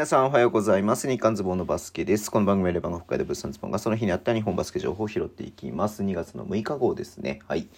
[0.00, 1.10] 皆さんおはようございます。
[1.10, 2.30] 日刊ズッボンのバスケです。
[2.30, 6.02] この番組はレバンガ北海道物産ズッボンがその日にあった日本バスケ情報を拾っていきます。
[6.02, 7.40] 2月の6日号ですね。
[7.46, 7.68] はい。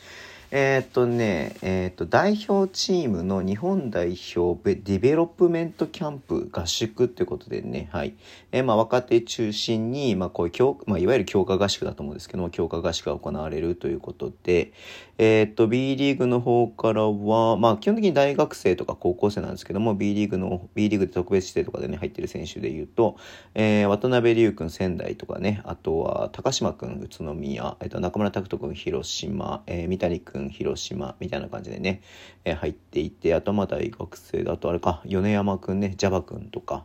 [0.54, 8.12] えーっとね、えーっと、代表チームの日本代表ディベロップメントキャンプ合宿っていうことでね、はい。
[8.50, 14.74] えーまあ、若手中心に、まあ、こういう強、まあ、いわゆる強化合宿だと思うんですけども、強化合宿が行われるということで、
[15.16, 23.16] えっと、B リーグの方からは、まあ、基本的に大学生とか高校生なんですけども、B リーグの、B リーグで特別指定とかでね、入ってる選手で言うと、
[23.54, 32.02] えー渡辺龍君仙台とかね、あとは高島君宇都宮、えっと、中村拓人君広島、えー三谷君広島みたいな感じでね、
[32.44, 36.84] えー入っていて、あとまあ大学生だとあれか、米山君ね、ジャバ君とか、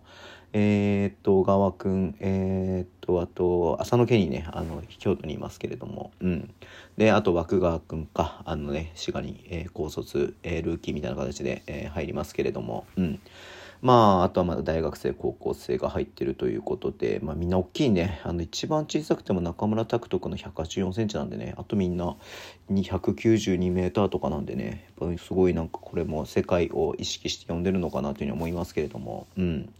[0.54, 6.54] えーっと、小川君、えーっと、あと、浅野家にね、あの、京都にいますけれども、うん。
[6.98, 13.20] で、あと、枠川君か、あのね、滋賀に、えー高卒、えールーキーみたいな形で、えー入りますけれども、うん。
[13.82, 18.20] まあ、あとはまだ大学生、高校生が入ってるということで、まあみんな大きいね。
[18.24, 22.16] あの、一番小さくても中村拓人君の184センチなんでね、あとみんな
[22.72, 29.74] 292メーターとかなんでね、やっぱすごいなんかこれも世界を意識して呼んでるのかなというふうに思いますけれども、うん。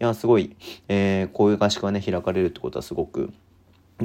[0.00, 0.56] や、すごい、
[0.88, 3.32] えーこういう合宿がね、開かれるってことはすごく、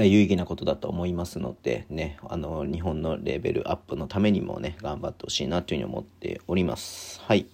[0.04, 7.22] 有意義なことだと思いますのでねあの日本のレベルアップのためにもね頑張ってほしいなというふうに思っております。
[7.22, 7.46] はい、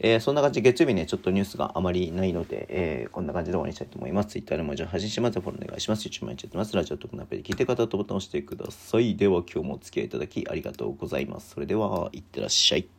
[0.00, 4.30] えーそんな感じで月曜日ねちょっとニュースがあまりないので、えーこんな感じで終わりにしたいと思います。
[4.30, 5.40] Twitter でも発信します。
[5.40, 6.08] フォローお願いします。
[6.08, 6.74] YouTube 毎日やってます。
[6.74, 9.14] ラジオ特のアプリで聞いてる方はボタンを押してください。
[9.14, 11.50] では今日もお付き合いいただきありがとうございます。
[11.50, 12.94] それではいってらっしゃい。